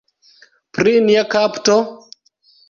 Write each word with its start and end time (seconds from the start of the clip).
Pri 0.77 0.93
nia 1.09 1.25
kapto? 1.35 1.77